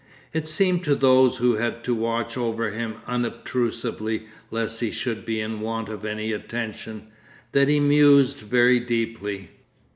[0.33, 5.39] It seemed to those who had to watch over him unobtrusively lest he should be
[5.39, 7.09] in want of any attention,
[7.51, 9.51] that he mused very deeply.